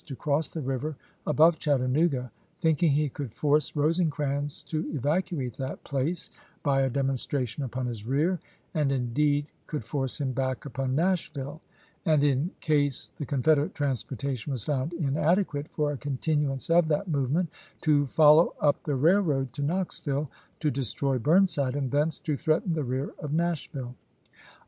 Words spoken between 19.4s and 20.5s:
to Knoxville,